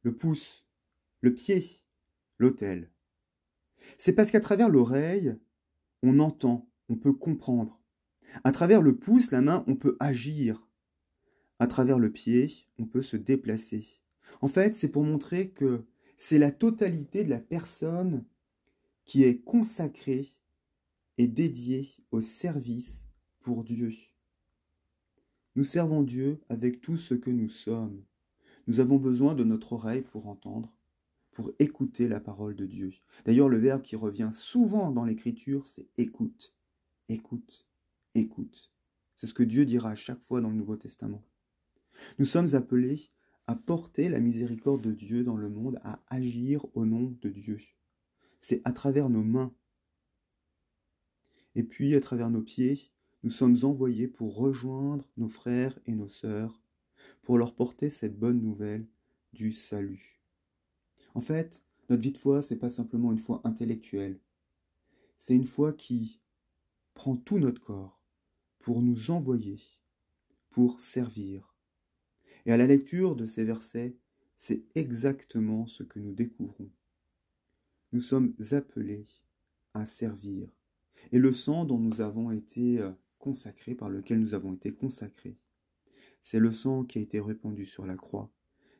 le 0.00 0.16
pouce, 0.16 0.64
le 1.20 1.34
pied, 1.34 1.62
l'autel, 2.38 2.90
c'est 3.98 4.14
parce 4.14 4.30
qu'à 4.30 4.40
travers 4.40 4.70
l'oreille, 4.70 5.36
on 6.02 6.20
entend, 6.20 6.70
on 6.88 6.96
peut 6.96 7.12
comprendre. 7.12 7.80
À 8.44 8.52
travers 8.52 8.82
le 8.82 8.96
pouce, 8.96 9.30
la 9.30 9.40
main, 9.40 9.64
on 9.66 9.76
peut 9.76 9.96
agir. 10.00 10.66
À 11.58 11.66
travers 11.66 11.98
le 11.98 12.10
pied, 12.10 12.50
on 12.78 12.86
peut 12.86 13.02
se 13.02 13.16
déplacer. 13.16 13.86
En 14.40 14.48
fait, 14.48 14.76
c'est 14.76 14.88
pour 14.88 15.04
montrer 15.04 15.50
que 15.50 15.84
c'est 16.16 16.38
la 16.38 16.50
totalité 16.50 17.24
de 17.24 17.30
la 17.30 17.40
personne 17.40 18.24
qui 19.04 19.22
est 19.22 19.38
consacrée 19.38 20.26
et 21.18 21.28
dédiée 21.28 21.88
au 22.10 22.20
service 22.20 23.06
pour 23.40 23.64
Dieu. 23.64 23.92
Nous 25.54 25.64
servons 25.64 26.02
Dieu 26.02 26.40
avec 26.50 26.80
tout 26.80 26.96
ce 26.96 27.14
que 27.14 27.30
nous 27.30 27.48
sommes. 27.48 28.02
Nous 28.66 28.80
avons 28.80 28.98
besoin 28.98 29.34
de 29.34 29.44
notre 29.44 29.72
oreille 29.72 30.02
pour 30.02 30.26
entendre, 30.28 30.76
pour 31.32 31.52
écouter 31.58 32.08
la 32.08 32.20
parole 32.20 32.56
de 32.56 32.66
Dieu. 32.66 32.90
D'ailleurs, 33.24 33.48
le 33.48 33.58
verbe 33.58 33.82
qui 33.82 33.96
revient 33.96 34.30
souvent 34.32 34.90
dans 34.90 35.04
l'Écriture, 35.04 35.66
c'est 35.66 35.88
écoute 35.96 36.54
écoute, 37.08 37.66
écoute. 38.14 38.72
C'est 39.14 39.26
ce 39.26 39.34
que 39.34 39.42
Dieu 39.42 39.64
dira 39.64 39.90
à 39.90 39.94
chaque 39.94 40.20
fois 40.20 40.40
dans 40.40 40.50
le 40.50 40.56
Nouveau 40.56 40.76
Testament. 40.76 41.24
Nous 42.18 42.26
sommes 42.26 42.54
appelés 42.54 43.10
à 43.46 43.54
porter 43.54 44.08
la 44.08 44.20
miséricorde 44.20 44.82
de 44.82 44.92
Dieu 44.92 45.24
dans 45.24 45.36
le 45.36 45.48
monde, 45.48 45.80
à 45.82 46.02
agir 46.08 46.66
au 46.74 46.84
nom 46.84 47.16
de 47.20 47.28
Dieu. 47.30 47.58
C'est 48.40 48.60
à 48.64 48.72
travers 48.72 49.08
nos 49.08 49.22
mains. 49.22 49.54
Et 51.54 51.62
puis 51.62 51.94
à 51.94 52.00
travers 52.00 52.30
nos 52.30 52.42
pieds, 52.42 52.92
nous 53.22 53.30
sommes 53.30 53.56
envoyés 53.62 54.08
pour 54.08 54.36
rejoindre 54.36 55.10
nos 55.16 55.28
frères 55.28 55.78
et 55.86 55.94
nos 55.94 56.08
sœurs 56.08 56.60
pour 57.22 57.38
leur 57.38 57.54
porter 57.54 57.88
cette 57.88 58.18
bonne 58.18 58.42
nouvelle 58.42 58.86
du 59.32 59.52
salut. 59.52 60.20
En 61.14 61.20
fait, 61.20 61.64
notre 61.88 62.02
vie 62.02 62.12
de 62.12 62.18
foi, 62.18 62.42
c'est 62.42 62.56
pas 62.56 62.68
simplement 62.68 63.12
une 63.12 63.18
foi 63.18 63.40
intellectuelle. 63.44 64.20
C'est 65.18 65.34
une 65.34 65.44
foi 65.44 65.72
qui 65.72 66.20
prend 66.96 67.14
tout 67.14 67.38
notre 67.38 67.60
corps 67.60 68.02
pour 68.58 68.82
nous 68.82 69.10
envoyer, 69.10 69.60
pour 70.48 70.80
servir. 70.80 71.54
Et 72.46 72.52
à 72.52 72.56
la 72.56 72.66
lecture 72.66 73.14
de 73.14 73.26
ces 73.26 73.44
versets, 73.44 73.96
c'est 74.36 74.64
exactement 74.74 75.66
ce 75.66 75.82
que 75.82 75.98
nous 75.98 76.14
découvrons. 76.14 76.70
Nous 77.92 78.00
sommes 78.00 78.34
appelés 78.50 79.06
à 79.74 79.84
servir. 79.84 80.48
Et 81.12 81.18
le 81.18 81.32
sang 81.32 81.66
dont 81.66 81.78
nous 81.78 82.00
avons 82.00 82.30
été 82.32 82.80
euh, 82.80 82.90
consacrés, 83.18 83.74
par 83.74 83.90
lequel 83.90 84.18
nous 84.18 84.34
avons 84.34 84.54
été 84.54 84.72
consacrés, 84.72 85.36
c'est 86.22 86.40
le 86.40 86.50
sang 86.50 86.84
qui 86.84 86.98
a 86.98 87.02
été 87.02 87.20
répandu 87.20 87.66
sur 87.66 87.86
la 87.86 87.94
croix. 87.94 88.32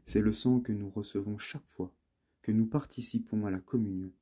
C'est 0.04 0.23
le 0.23 0.32
sang 0.32 0.61
que 0.61 0.73
nous 0.73 0.88
recevons 0.88 1.37
chaque 1.37 1.68
fois 1.68 1.94
que 2.40 2.50
nous 2.50 2.66
participons 2.66 3.44
à 3.44 3.50
la 3.50 3.61
communion. 3.61 4.12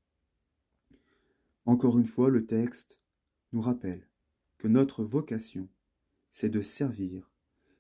Encore 1.65 1.99
une 1.99 2.07
fois, 2.07 2.29
le 2.29 2.45
texte 2.45 3.01
nous 3.55 3.61
rappelle 3.61 4.07
que 4.59 4.67
notre 4.67 5.05
vocation, 5.05 5.69
c'est 6.33 6.51
de 6.51 6.61
servir, 6.61 7.31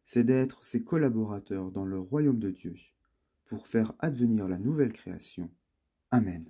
c'est 0.05 0.23
d'être 0.23 0.65
ses 0.65 0.85
collaborateurs 0.85 1.73
dans 1.73 1.85
le 1.85 1.99
royaume 1.99 2.39
de 2.39 2.51
Dieu 2.51 2.77
pour 3.47 3.67
faire 3.67 3.93
advenir 3.99 4.47
la 4.47 4.59
nouvelle 4.59 4.93
création. 4.93 5.51
Amen. 6.13 6.45